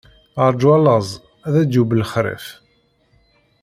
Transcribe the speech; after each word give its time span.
Ṛǧu 0.51 0.69
a 0.75 0.77
laẓ, 0.85 1.07
ar 1.47 1.53
ad 1.61 1.69
yeww 1.73 1.91
lexṛif! 2.01 2.45